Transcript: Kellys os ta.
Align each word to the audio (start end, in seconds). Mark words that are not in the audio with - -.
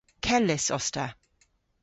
Kellys 0.27 0.65
os 0.77 0.87
ta. 0.95 1.05